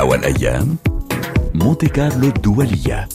[0.00, 0.76] هوا الأيام
[1.54, 3.08] مونتي كارلو الدولية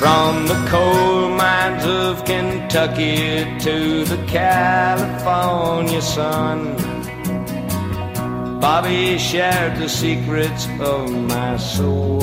[0.00, 6.58] From the coal mines of Kentucky to the California sun
[8.60, 12.20] Bobby shared the secrets of my soul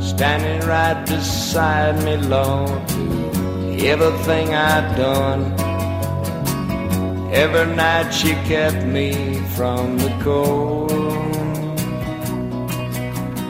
[0.00, 2.82] Standing right beside me, Lord,
[3.92, 5.42] everything I'd done
[7.31, 11.09] Every night she kept me from the cold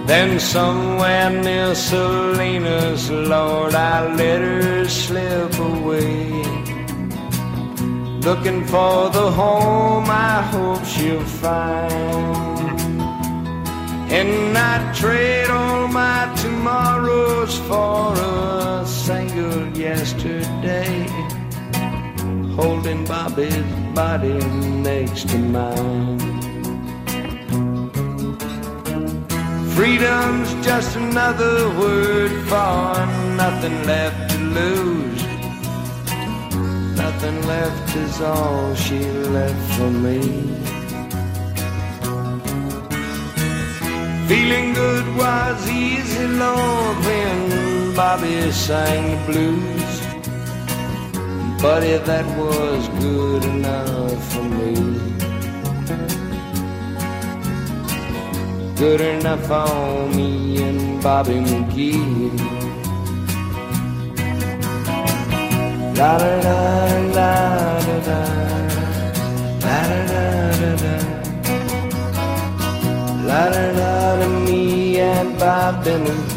[0.10, 6.32] then somewhere near Salinas, Lord, I let her slip away.
[8.28, 12.80] Looking for the home I hope she'll find.
[14.12, 21.06] And I trade all my tomorrows for a single yesterday.
[22.56, 23.64] Holding Bobby's
[23.94, 24.40] body
[24.84, 26.20] next to mine.
[29.76, 35.24] Freedom's just another word for nothing left to lose.
[36.98, 39.00] Nothing left is all she
[39.38, 40.20] left for me.
[44.28, 49.79] Feeling good was easy, Lord, when Bobby sang the blues.
[51.62, 55.00] Buddy, that was good enough for me.
[58.80, 62.32] good enough for me and Bobby McGee.
[65.98, 66.60] La da da
[67.18, 67.32] la
[67.88, 68.22] da da
[69.64, 70.24] la da da
[70.62, 70.96] da da
[73.28, 76.29] la da da da me and Bobby McGee.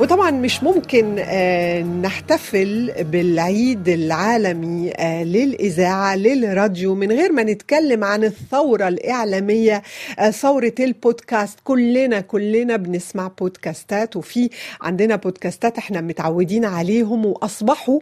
[0.00, 8.24] وطبعا مش ممكن آه، نحتفل بالعيد العالمي آه، للإذاعة للراديو من غير ما نتكلم عن
[8.24, 9.82] الثورة الإعلامية
[10.18, 11.58] آه، ثورة البودكاست.
[11.64, 18.00] كلنا كلنا بنسمع بودكاستات وفي عندنا بودكاستات إحنا متعودين عليهم وأصبحوا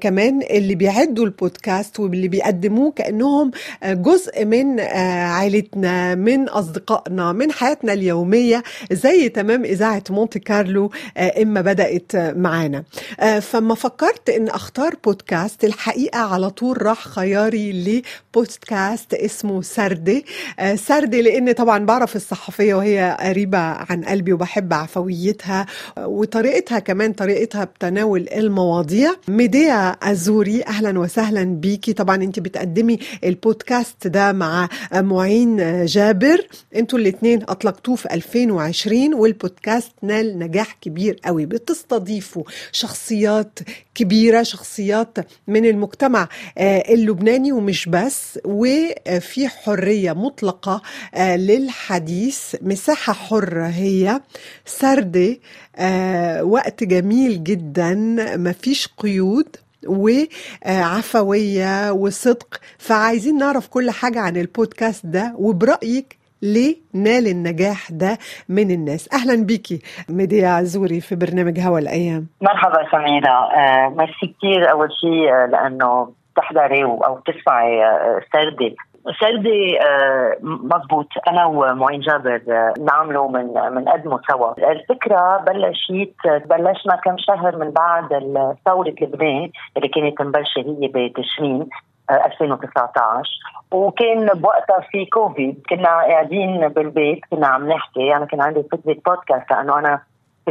[0.00, 3.50] كمان اللي بيعدوا البودكاست واللي بيقدموه كأنهم
[3.84, 10.90] جزء من عائلتنا من أصدقائنا من حياتنا اليومية زي تمام إذاعة مونتي كارلو
[11.40, 12.84] إما بدأت معانا.
[13.20, 18.02] آه، فما فكرت إن أختار بودكاست الحقيقة على طول راح خياري
[18.34, 20.24] لبودكاست اسمه سردي.
[20.58, 25.66] آه، سردي لأن طبعا بعرف الصحفية وهي قريبة عن قلبي وبحب عفويتها
[25.98, 29.10] وطريقتها كمان طريقتها بتناول المواضيع.
[29.28, 31.92] ميديا أزوري أهلا وسهلا بيكي.
[31.92, 36.46] طبعا انت بتقدمي البودكاست ده مع معين جابر.
[36.76, 42.42] أنتوا الاثنين أطلقتوه في 2020 والبودكاست نال نجاح كبير قوي بتستضيفوا
[42.72, 43.58] شخصيات
[43.94, 45.18] كبيرة شخصيات
[45.48, 50.82] من المجتمع آه، اللبناني ومش بس وفي حرية مطلقة
[51.14, 52.56] آه، للحديث.
[52.62, 54.20] مساحة حرة هي
[54.66, 55.38] سردة
[55.76, 57.94] آه، وقت جميل جدا
[58.36, 62.60] مفيش قيود وعفوية وصدق.
[62.78, 68.18] فعايزين نعرف كل حاجة عن البودكاست ده وبرأيك ليه نال النجاح ده
[68.48, 69.08] من الناس.
[69.12, 72.26] أهلا بيكي ميديا عزوري في برنامج هوا الأيام.
[72.42, 73.52] مرحبا سميرة.
[73.56, 78.76] آه ميرسي كثير أول شيء آه، لأنه تحضري أو تسمعي آه سردي.
[79.20, 83.84] سردي آه مضبوط أنا ومعين جابر آه نعمله من من
[84.30, 84.70] سوا.
[84.72, 88.08] الفكرة بلشت بلشنا كم شهر من بعد
[88.66, 91.68] ثوره لبنان اللي كانت مبلشة هي بتشرين.
[92.10, 93.30] 2019
[93.72, 99.50] وكان بوقتها في كوفيد كنا قاعدين بالبيت كنا عم نحكي أنا كان عندي فكرة بودكاست
[99.50, 100.00] لأنه أنا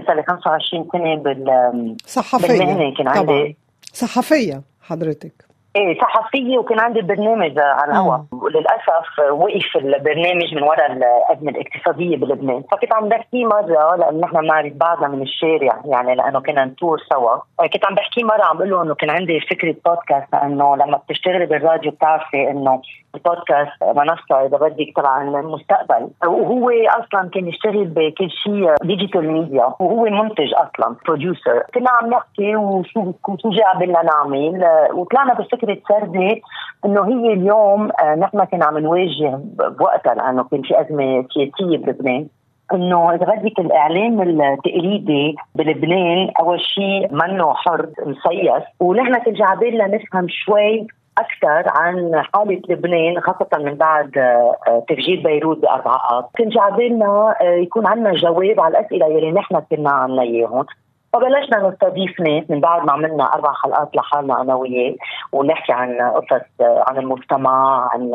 [0.07, 3.53] صار لي 25 سنة بال صحفية بالمهنة كان عندي طبعا.
[3.93, 5.48] صحفية حضرتك
[5.79, 8.21] إيه صحفية وكان عندي برنامج على الهواء.
[8.31, 12.63] وللأسف وقف البرنامج من وراء الأزمة الاقتصادية بلبنان.
[12.71, 17.35] فكنت عم بحكي مرة لأنه نحن بنعرف بعضنا من الشارع يعني لأنه كنا نتور سوا.
[17.73, 21.45] كنت عم بحكي مرة عم بقول له إنه كان عندي فكرة بودكاست لأنه لما بتشتغلي
[21.45, 22.81] بالراديو بتعرفي إنه
[23.15, 26.09] البودكاست منصة إذا بدك تبع المستقبل.
[26.27, 32.55] وهو أصلا كان يشتغل بكل شيء digital media وهو منتج أصلا producer كنا عم نحكي
[32.55, 34.65] وشو شو جاي بدنا نعمل.
[34.93, 36.41] وطلعنا بفكرة سردة
[36.85, 39.39] إنه هي اليوم نحن كنا عم نواجه
[39.79, 42.27] بوقتها لأنه كان في أزمة سياسية بلبنان.
[42.73, 50.27] إنه إذا بدك الإعلام التقليدي بلبنان أول شيء منه حر مسيس ونحن كنا جايبين لنفهم
[50.29, 50.87] شوي
[51.19, 55.97] أكثر عن حالة لبنان خاصة من بعد آه، تفجير بيروت باربع
[56.37, 60.65] كان جايبين لنا آه، يكون عندنا جواب على الأسئلة يلي نحن كنا عنا إياهم.
[61.13, 64.95] فبلشنا نستضيف ناس من بعد ما عملنا أربع حلقات لحالنا أنا وياه
[65.31, 68.11] ونحكي عن قصص عن المجتمع عن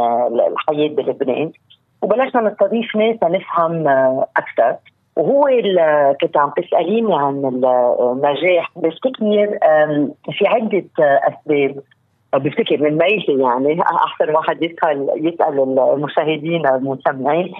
[0.53, 1.53] الحياة بلبنان.
[2.03, 3.89] وبلشنا نستضيف ناس لنفهم
[4.37, 4.77] أكثر.
[5.17, 5.45] وهو
[6.21, 7.45] كنت عم تسأليني عن
[8.01, 9.59] النجاح بفتكر
[10.33, 11.83] في عدة أسباب.
[12.35, 13.83] بفتكر من ميلي يعني.
[13.83, 17.53] أحسن واحد يسال يسأل المشاهدين المستمعين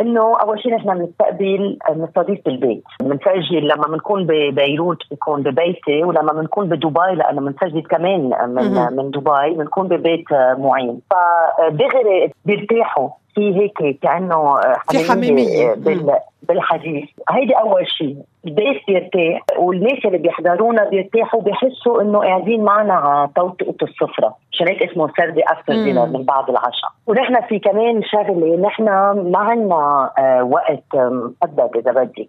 [0.00, 2.84] إنه أول شيء نحن بنستقبل نستضيف بالبيت.
[3.02, 9.54] بنسجل لما بنكون ببيروت بكون ببيتي ولما بنكون بدبي لأنه بنسجل كمان من من دبي
[9.54, 11.00] بنكون ببيت معين.
[11.10, 13.08] فدغري بيرتاحوا.
[13.34, 15.74] في هيك كأنه في حميمية
[16.48, 17.04] بالحديث.
[17.30, 18.16] هيدي أول شيء.
[18.46, 24.34] البيت بيرتاح والناس اللي بيحضرونا بيرتاحوا بيحسوا إنه قاعدين معنا على توطئه السفرة.
[24.52, 26.90] عشان هيك اسمه سردي افتر دينر من بعد العشاء.
[27.06, 28.84] ونحن في كمان شغلة نحن
[29.32, 32.28] ما عندنا آه وقت محدد إذا بدك.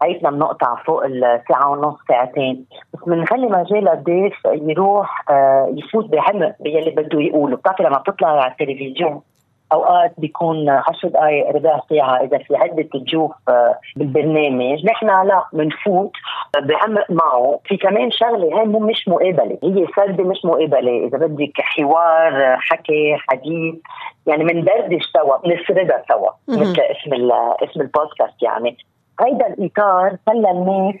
[0.00, 2.64] حياتنا بنقطع فوق الساعة ونص ساعتين.
[2.94, 7.56] بس بنخلي مجال الضيف يروح آه يفوت بعمق باللي بده يقوله.
[7.56, 9.20] بتعرفي لما بتطلع على التلفزيون
[9.72, 13.32] أوقات بيكون 10 دقائق ربع ساعة إذا في عدة ضيوف
[13.96, 14.86] بالبرنامج.
[14.86, 16.12] نحن لا بنفوت
[16.62, 17.60] بعمق معه.
[17.64, 19.58] في كمان شغلة هاي مو مش مقابلة.
[19.62, 21.06] هي سرده مش مقابلة.
[21.06, 23.74] إذا بدك حوار حكي حديث
[24.26, 27.30] يعني بندردش سوا بنسردها سوا مثل اسم
[27.62, 28.76] اسم البودكاست يعني.
[29.20, 30.94] هيدا الإطار خلى الناس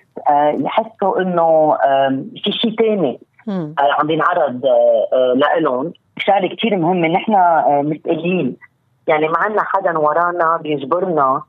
[0.64, 1.76] يحسوا إنه
[2.44, 3.20] في شيء ثاني
[3.78, 4.66] عم بينعرض
[5.60, 7.32] لهم شغله كثير مهمه نحن
[7.90, 8.56] مسؤولين
[9.06, 11.42] يعني ما عندنا حدا ورانا بيجبرنا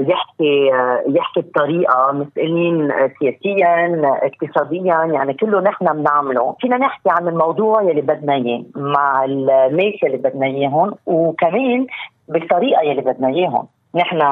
[0.00, 0.70] يحكي
[1.08, 5.10] يحكي بطريقة مسؤولين سياسيا اقتصاديا.
[5.12, 6.56] يعني كله نحن بنعمله.
[6.60, 11.86] فينا نحكي عن الموضوع يلي بدنا إياه مع الناس يلي بدنا إياهم وكمان
[12.28, 13.66] بالطريقة يلي بدنا إياهم.
[13.96, 14.22] نحن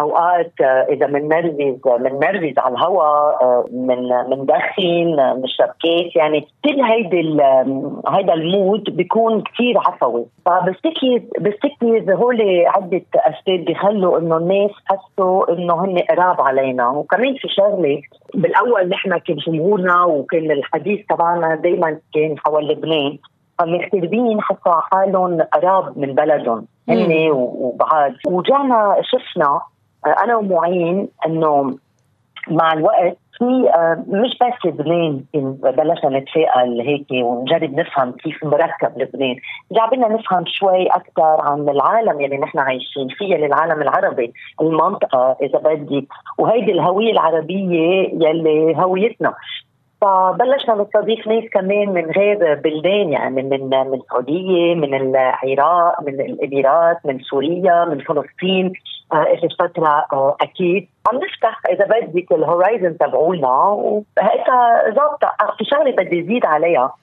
[0.00, 7.20] أوقات إذا بننرفز بننرفز على الهواء من بندخن بنشرب كيس يعني كل هيدي
[8.08, 10.26] هيدا المود بيكون كثير عفوي.
[10.46, 16.88] فبفتكر بفتكر هول عدة أسباب بيخلوا إنه الناس حسوا إنه هن قراب علينا.
[16.88, 18.02] وكمان في شغلة
[18.34, 23.18] بالأول نحن كجمهورنا وكان الحديث تبعنا دائما كان حول لبنان.
[23.60, 29.60] فالمغتربين حسوا على حالهم قراب من بلدهم هن وبعض ورجعنا شفنا
[30.24, 31.76] أنا ومعين إنه
[32.50, 33.70] مع الوقت في
[34.08, 35.24] مش بس لبنان
[35.62, 39.36] بلشنا نتفائل هيك ونجرب نفهم كيف مركب لبنان،
[39.72, 46.06] جعبنا نفهم شوي أكثر عن العالم يلي نحن عايشين فيها للعالم العربي، المنطقة إذا بدك،
[46.38, 49.34] وهيدي الهوية العربية يلي هويتنا،
[50.00, 56.98] فبلشنا نستضيف ناس كمان من غير بلدان يعني من من السعودية من العراق من الإمارات
[57.04, 58.72] من سوريا من فلسطين.
[59.12, 60.88] إجت آه فترة آه أكيد.
[61.08, 64.46] عم نفتح إذا بدك ال horizon تبعولنا وهيك
[64.94, 65.32] ظابطة.
[65.58, 66.94] في شغلة بدي زيد عليها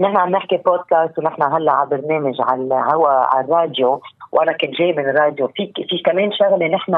[0.00, 4.00] نحن عم نحكي بودكاست ونحن هلأ على برنامج على الهواء على الراديو
[4.32, 5.48] وأنا كنت جاي من الراديو.
[5.48, 6.92] في في كمان شغلة نحن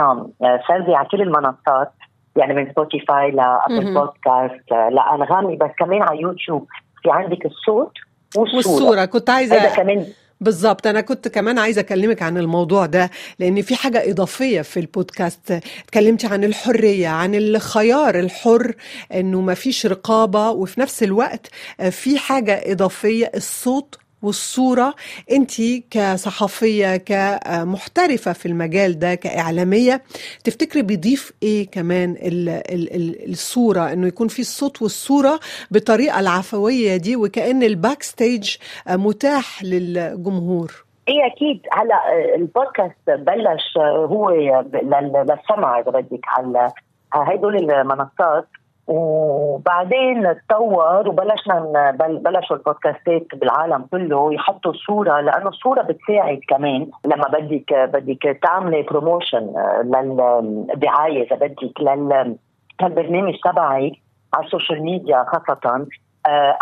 [0.69, 1.93] سردة على كل المنصات.
[2.39, 6.67] يعني من Spotify ل Apple Podcast لأنغامي بس كمان على يوتيوب
[7.03, 7.93] في عندك الصوت
[8.37, 9.05] والصورة, والصورة.
[9.05, 10.07] كنت عايزه هذا كمان
[10.41, 10.87] بالضبط.
[10.87, 15.61] أنا كنت كمان عايزة أكلمك عن الموضوع ده لأن في حاجة إضافية في البودكاست.
[15.85, 18.75] اتكلمتي عن الحرية عن الخيار الحر
[19.15, 21.47] إنه ما فيش رقابة وفي نفس الوقت
[21.91, 24.95] في حاجة إضافية الصوت والصورة
[25.33, 25.53] أنت
[25.91, 30.03] كصحفية كمحترفة في المجال ده كإعلامية
[30.45, 36.97] تفتكري بيضيف إيه كمان ال ال ال الصورة؟ أنه يكون في الصوت والصورة بطريقة العفوية
[36.97, 38.57] دي وكأن ال backstage
[38.91, 40.85] متاح للجمهور.
[41.09, 41.61] إيه أكيد.
[41.73, 46.73] هلا البودكاست بلش هو للسمع إذا بدك على
[47.13, 48.49] هدول المنصات
[48.89, 57.73] وبعدين تطور وبلشنا بلشوا البودكاستات بالعالم كله يحطوا صورة لأنه الصورة بتساعد كمان لما بدك
[57.73, 59.53] بدك تعملي promotion
[59.85, 61.81] للدعاية إذا بدك
[62.81, 63.93] للبرنامج تبعك
[64.35, 65.87] على ال social media خاصة.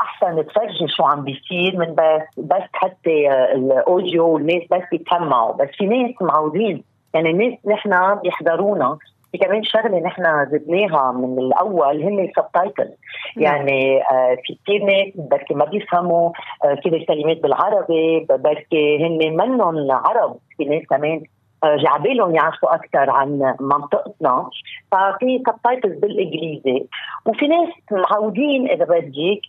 [0.01, 5.53] أحسن تفرجي شو عم بيصير من بس بس تحطي ال audio والناس بس يتسمعوا.
[5.53, 6.85] بس في ناس معودين.
[7.15, 8.99] يعني الناس نحن بيحضرونا.
[9.37, 12.93] في كمان شغلة نحن زدناها من الأول هن ال subtitle.
[13.37, 16.31] يعني آه في كثير ناس بركي ما بيفهموا
[16.65, 20.37] آه كل الكلمات بالعربي بركي هن منهم عرب.
[20.57, 21.23] في ناس كمان
[21.65, 24.51] ع بالهم يعرفوا أكثر عن منطقتنا.
[24.93, 26.87] ففي subtitles بالإنجليزي.
[27.27, 29.41] وفي ناس معودين إذا بدك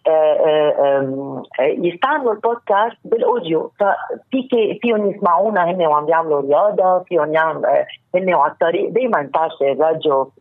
[1.60, 3.72] يستعملوا البودكاست بال audio.
[3.80, 7.84] ففيك فيهم يسمعونا هن وعم بيعملوا رياضة فيهم يعملوا
[8.16, 8.90] هن وعلى الطريق.
[8.90, 10.32] دائما بتعرفي الراديو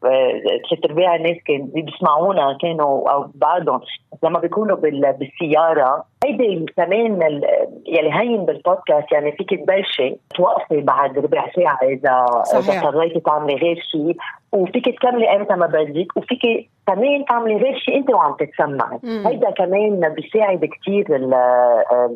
[0.71, 3.81] ثلاث ارباع الناس كانوا بيسمعونا كانوا أو بعضهم
[4.23, 7.41] لما بيكونوا بالسيارة هيدي كمان
[7.87, 13.81] يلي هين بالبودكاست يعني فيك تبلشي توقفي بعد ربع ساعة اذا إذا اضطريتي تعملي غير
[13.93, 14.17] شيء
[14.53, 18.99] وفيك تكملي إمتى ما بدك وفيك كمان تعملي غير شيء أنت وعم تتسمعي.
[19.05, 21.07] هيدا كمان بيساعد كثير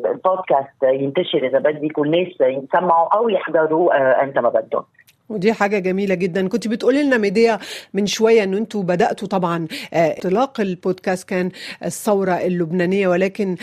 [0.05, 4.83] البودكاست ينتشر إذا بدك والناس يتسمعوا أو يحضروا إمتى ما بدهم.
[5.31, 6.47] ودي حاجة جميلة جدا.
[6.47, 7.59] كنت بتقولي لنا ميديا
[7.93, 11.49] من شوية إن أنتوا بدأتوا طبعا انطلاق البودكاست كان
[11.85, 13.55] الثورة اللبنانية ولكن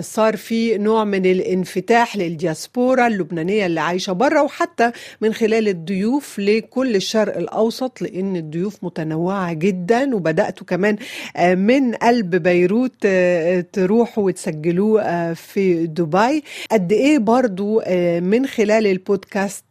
[0.00, 6.96] صار في نوع من الانفتاح للدياسبورا اللبنانية اللي عايشة بره وحتى من خلال الضيوف لكل
[6.96, 10.14] الشرق الأوسط لأن الضيوف متنوعة جدا.
[10.16, 10.96] وبدأتوا كمان
[11.58, 13.06] من قلب بيروت
[13.72, 16.44] تروحوا وتسجلوه في دبي.
[16.72, 17.82] قد إيه برضو
[18.20, 19.64] من خلال البودكاست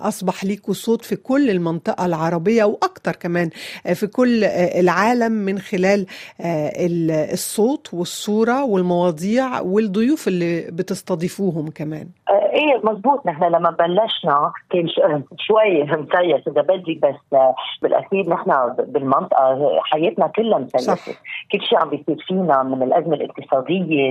[0.00, 3.50] أصبح ليكوا صوت في كل المنطقة العربية وأكثر كمان
[3.94, 6.06] في كل العالم من خلال
[7.32, 12.08] الصوت والصورة والمواضيع والضيوف اللي بتستضيفوهم كمان.
[12.30, 14.88] إيه مزبوط نحن لما بلشنا كان
[15.38, 17.38] شوي مسيس إذا بدك بس
[17.82, 21.12] بالاخير نحن بالمنطقة حياتنا كلها مسيسه
[21.52, 24.10] كل شيء عم بيصير فينا من الأزمة الاقتصادية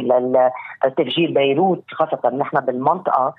[0.86, 3.34] لتفجير بيروت خاصة نحن بالمنطقة.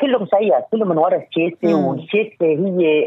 [0.00, 3.06] كله مسيس كله من وراء السياسة والسياسة هي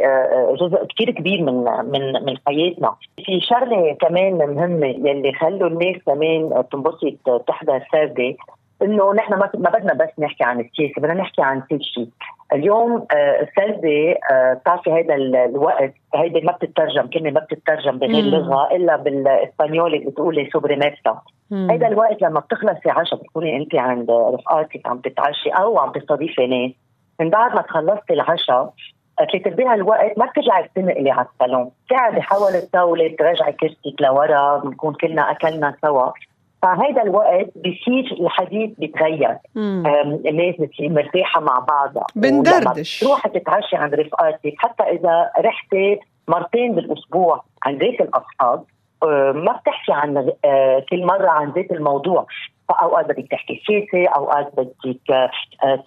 [0.60, 2.96] جزء كثير كبير من من من حياتنا.
[3.26, 8.38] في شغلة كمان مهمة يلي خلوا الناس كمان تنبسط تحضر سردي
[8.82, 12.08] إنه نحن ما بدنا بس نحكي عن السياسة بدنا نحكي عن كل شيء.
[12.54, 13.08] اليوم
[13.42, 14.16] السردي
[14.54, 21.22] بتعرفي هذا الوقت هيدي ما بتترجم كلمة ما بتترجم بغير لغه إلا بالإسبانيولي بتقولي سوبريميتا
[21.52, 26.72] هيدا الوقت لما بتخلصي عشاء بتكوني انت عند رفقاتك عم تتعشي أو عم تستضيفي ناس.
[27.20, 28.74] من بعد ما تخلصتي العشاء
[29.32, 34.94] ثلاث ارباع الوقت ما بترجعي تنقلي على الصالون، بتقعدي حول الطاولة ترجعي كرسيك لورا بنكون
[34.94, 36.12] كلنا أكلنا سوا،
[36.66, 39.38] فهيدا الوقت بصير الحديث بيتغير
[40.26, 43.00] الناس بتصير مرتاحة مع بعضها؟ بندردش.
[43.00, 48.64] تروحي تتعشي عند رفقاتك حتى إذا رحتي مرتين بالأسبوع عند ذات الأصحاب
[49.36, 50.32] ما بتحكي عن
[50.90, 52.26] كل مرة عن ذات الموضوع.
[52.70, 55.32] فاوقات بدك تحكي سياسه، أوقات بدك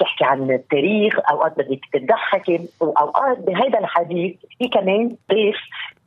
[0.00, 5.56] تحكي عن التاريخ، أوقات بدك تضحكي، وأوقات بهذا الحديث في كمان ضيف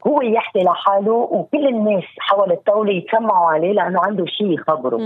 [0.07, 4.97] هو يحكي لحاله وكل الناس حول الطاولة يتسمعوا عليه لأنه عنده شيء يخبره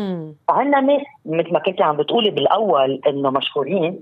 [0.48, 4.02] فعندنا ناس مثل ما كنت عم بتقولي بالأول إنه مشهورين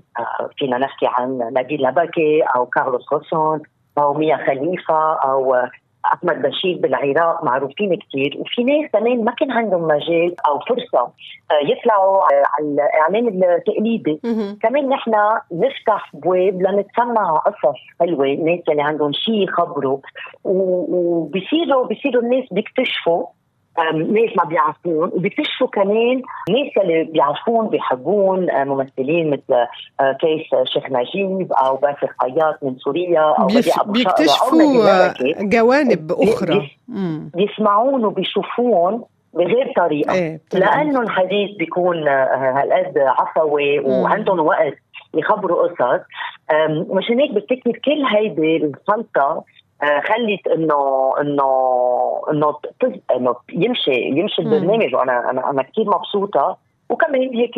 [0.56, 3.62] فينا نحكي عن نبيل لبكي أو كارلوس غوسون
[3.98, 5.56] أو ميا خليفة أو
[6.12, 11.12] أحمد بشير بالعراق معروفين كثير وفي ناس كمان ما كان عندهم مجال أو فرصة
[11.62, 14.20] يطلعوا على الاعلام التقليدي.
[14.62, 15.12] كمان نحن
[15.52, 19.98] نفتح بواب لنتسمع قصص حلوة ناس اللي عندهم شيء يخبروا
[20.44, 23.26] وبصيروا بصيروا الناس بيكتشفوا
[23.94, 29.54] ناس ما بيعرفون وبيكتشفوا كمان ناس اللي بيعرفون بيحبون ممثلين مثل
[30.20, 33.82] كيس شيخ نجيب أو باسل خياط من سوريا أو بيف...
[33.86, 36.70] بيكتشفوا جوانب أخرى.
[37.34, 39.04] بيسمعون وبيشوفون
[39.34, 40.14] بغير طريقة.
[40.14, 44.74] إيه لأنه الحديث بيكون هالقد عفوي وعندهم وقت
[45.14, 46.04] يخبروا قصص.
[46.90, 49.44] مشان هيك بفتكر كل هيدي الخلطه
[49.84, 51.48] خلت إنه إنه
[52.30, 52.56] إنه
[53.16, 56.56] إنه يمشي يمشي البرنامج وأنا أنا أنا كثير مبسوطة.
[56.88, 57.54] وكمان هيك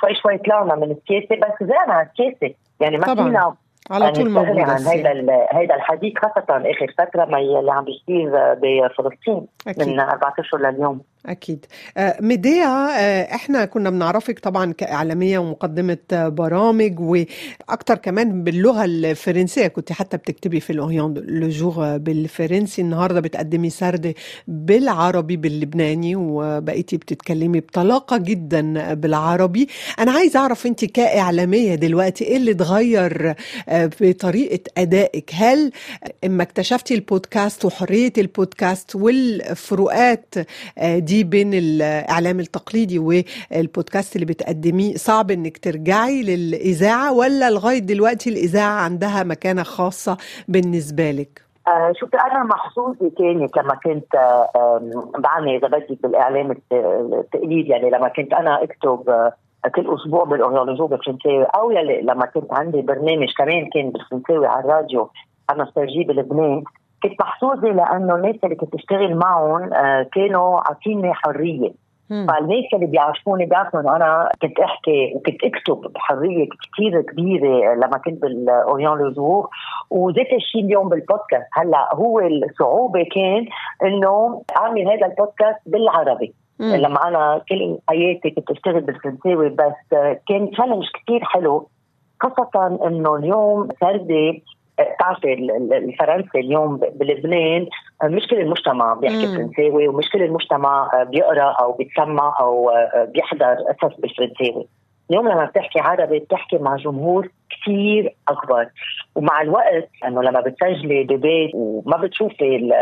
[0.00, 3.54] شوي شوي طلعنا من السياسة بس زعنا على السياسة يعني ما فينا
[3.90, 5.10] على طول موجودة عن هيدا
[5.52, 9.88] هيدا الحديث خاصة آخر فترة ما اللي عم بيصير بفلسطين أكيد.
[9.88, 11.00] من أربعة أشهر لليوم.
[11.26, 11.66] أكيد.
[12.20, 12.88] ميديا
[13.34, 19.66] إحنا كنا بنعرفك طبعا كإعلامية ومقدمة برامج وأكتر كمان باللغة الفرنسية.
[19.66, 22.82] كنت حتى بتكتبي في الأوريون لو جور بالفرنسي.
[22.82, 24.14] النهاردة بتقدمي سرد
[24.48, 29.68] بالعربي باللبناني وبقيتي بتتكلمي بطلاقة جدا بالعربي.
[29.98, 33.34] أنا عايزة أعرف أنت كإعلامية دلوقتي إيه اللي اتغير
[33.72, 35.72] بطريقة أدائك هل
[36.24, 40.34] إما اكتشفتي البودكاست وحرية البودكاست والفروقات
[40.84, 48.80] دي بين الإعلام التقليدي والبودكاست اللي بتقدميه صعب إنك ترجعي للإذاعة ولا لغاية دلوقتي الإذاعة
[48.80, 50.16] عندها مكانة خاصة
[50.48, 54.80] بالنسبة لك؟ آه شوفي أنا محظوظه كانت لما كنت آه
[55.18, 59.30] بعمل إذا بدك بالاعلام التقليدي يعني لما كنت أنا أكتب
[59.68, 65.10] كل أسبوع بالاوريولوجو بالفرنساوي أو يلي لما كنت عندي برنامج كمان كان بالفرنساوي على الراديو
[65.50, 66.64] أنا Nostalgie بلبنان
[67.02, 71.70] كنت محظوظة لأنه الناس اللي كنت اشتغل معهم آه، كانوا عاطيني حرية.
[72.28, 78.22] فالناس اللي بيعرفوني بيعرفوا إنه أنا كنت أحكي وكنت أكتب بحريه كثير كبيرة لما كنت
[78.22, 79.48] ب L'Orient-Le Jour
[79.90, 83.46] وذات الشيء اليوم بالبودكاست هلأ هو الصعوبة كان
[83.82, 86.34] إنه أعمل هذا البودكاست بالعربي.
[86.60, 89.96] لما أنا كل حياتي كنت أشتغل بالفرنساوي بس
[90.28, 91.68] كان تشالنج كثير حلو
[92.20, 94.44] خاصة إنه اليوم سردي
[94.80, 95.32] بتعرفي
[95.72, 97.66] الفرنسي اليوم بلبنان
[98.04, 102.70] مش كل المجتمع بيحكي فرنساوي ومش كل المجتمع بيقرأ أو بيتسمع أو
[103.14, 104.66] بيحضر قصص بالفرنساوي.
[105.10, 108.66] اليوم لما بتحكي عربي بتحكي مع جمهور كثير أكبر.
[109.14, 112.72] ومع الوقت إنه لما بتسجلي ببيت وما بتشوفي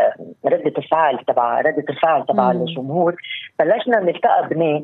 [0.45, 3.15] رده الفعل تبع رده الفعل تبع الجمهور
[3.59, 4.83] بلشنا نلتقى بناس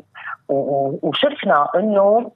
[0.50, 2.32] وشفنا إنه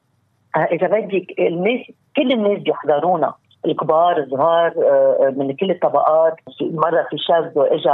[0.56, 1.82] آه، إذا بدك الناس
[2.16, 3.34] كل الناس بيحضرونا.
[3.66, 6.36] الكبار الصغار آه، آه، من كل الطبقات.
[6.62, 7.89] مرة في شاب اجى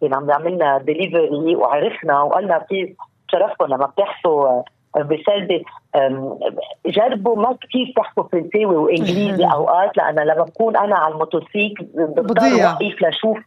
[0.00, 2.94] كان عم يعملنا ديليفري وعرفنا وقالنا في
[3.32, 4.62] شرفكم لما بتحكوا
[4.96, 5.64] بسلبي
[6.86, 13.02] جربوا ما كثير تحكوا فرنساوي وإنجليزي أوقات لأن لما بكون أنا على الموتوسيكل بضطر وقيف
[13.02, 13.38] لشوف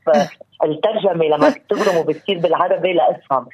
[0.64, 3.46] الترجمة لما تبرموا بتصير بالعربي لأفهم.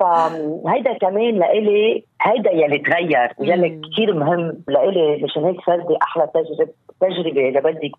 [0.00, 6.72] فهيدا كمان لإلي هيدا يلي تغير ويلي كثير مهم لإلي مشان هيك صار أحلى تجربه
[7.00, 7.90] تجربة إذا بدك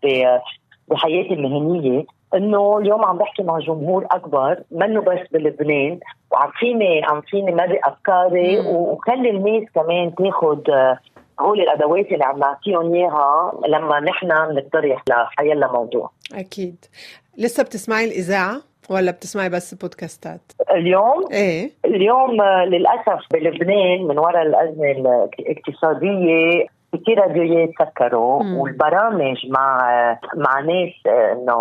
[0.88, 2.06] بحياتي المهنية.
[2.36, 6.00] إنه اليوم عم بحكي مع جمهور أكبر منه بس بلبنان
[6.32, 10.60] وعم فيني عم فيني مرق أفكاري وخلي الناس كمان تاخذ
[11.40, 16.86] هول الأدوات اللي عم نعطيهم إياها لما نحن بنقترح لحيلا موضوع أكيد.
[17.38, 21.72] لسه بتسمعي الإذاعة ولا بتسمعي بس بودكاستات؟ اليوم؟ إيه.
[21.86, 29.78] اليوم للأسف بلبنان من وراء الأزمة الاقتصادية كثير راديويات سكروا والبرامج مع
[30.36, 30.94] مع ناس
[31.32, 31.58] إنه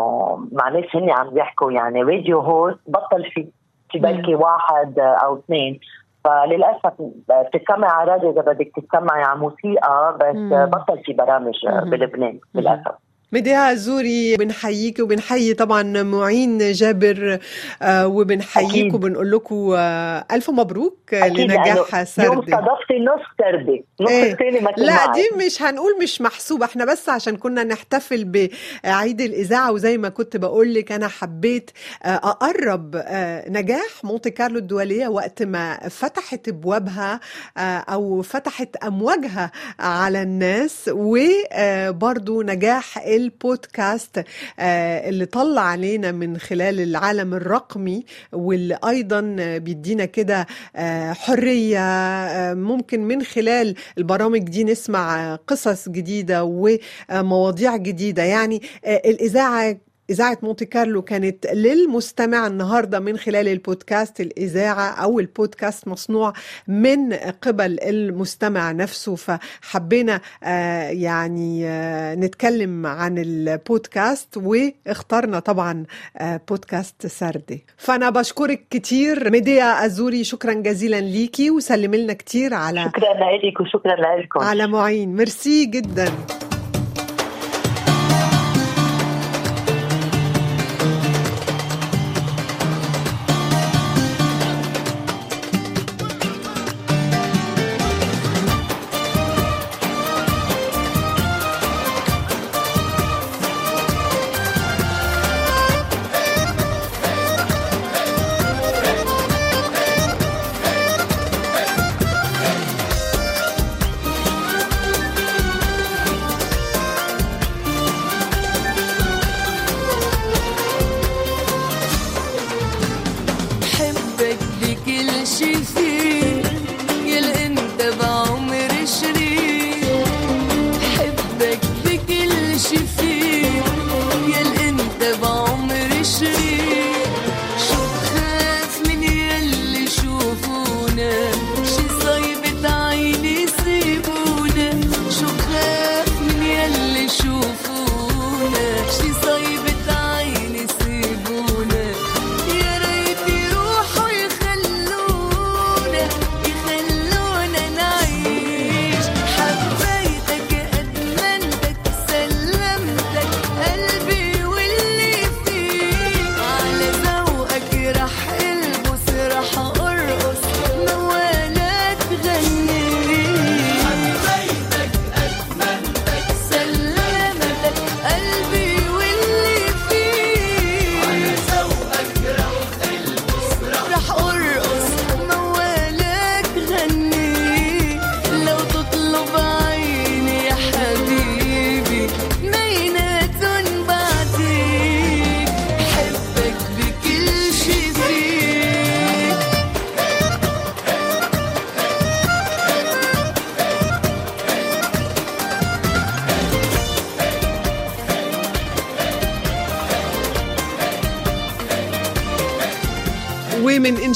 [0.52, 3.46] مع ناس هن عم يحكوا يعني radio host بطل في
[3.90, 5.80] في بلكي واحد أو اثنين.
[6.24, 6.92] فللأسف
[7.30, 10.66] بتسمع على راديو إذا بدك تسمعي على موسيقى بس مم.
[10.66, 12.94] بطل في برامج بلبنان للأسف.
[13.32, 17.38] مديها زوري بنحييك وبنحيي طبعا معين جابر
[17.82, 22.26] آه، وبنحييك وبنقول لكم آه، ألف مبروك لنجاح سردي.
[22.28, 23.84] يوم استضفتي نص سردي.
[24.00, 24.60] نص إيه.
[24.60, 26.64] ما لا دي مش هنقول مش محسوبة.
[26.66, 28.48] إحنا بس عشان كنا نحتفل
[28.84, 31.70] بعيد الإذاعة وزي ما كنت بقول لك أنا حبيت
[32.04, 33.02] آه، أقرب
[33.48, 37.20] نجاح مونتي كارلو الدولية وقت ما فتحت أبوابها
[37.58, 39.50] أو فتحت أمواجها
[39.80, 44.24] على الناس وبرضو نجاح البودكاست
[44.58, 49.20] آه، اللي طلع علينا من خلال العالم الرقمي واللي أيضا
[49.58, 58.22] بيدينا كده آه، حرية آه، ممكن من خلال البرامج دي نسمع قصص جديدة ومواضيع جديدة.
[58.22, 59.76] يعني الإذاعة
[60.10, 66.32] إذاعة مونتي كارلو كانت للمستمع النهاردة من خلال البودكاست الإذاعة أو البودكاست مصنوع
[66.68, 69.14] من قبل المستمع نفسه.
[69.14, 75.84] فحبينا آه يعني آه نتكلم عن البودكاست واخترنا طبعا
[76.16, 77.64] آه بودكاست سردي.
[77.76, 79.30] فأنا بشكرك كتير.
[79.30, 84.40] ميديا أزوري شكرا جزيلا ليكي وسلم لنا كتير على شكرا لك وشكرا لكم.
[84.40, 85.16] على معين.
[85.16, 86.12] ميرسي جدا.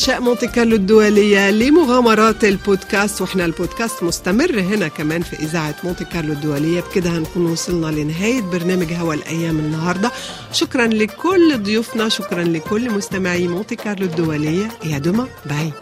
[0.02, 6.32] إنشاء مونتي كارلو الدولية لمغامرات البودكاست وإحنا البودكاست مستمر هنا كمان في إذاعة مونتي كارلو
[6.32, 6.80] الدولية.
[6.80, 10.12] بكده هنكون وصلنا لنهاية برنامج هوا الأيام النهاردة.
[10.52, 14.68] شكرا لكل ضيوفنا شكرا لكل مستمعي مونتي كارلو الدولية.
[14.84, 15.72] يا دمى bye.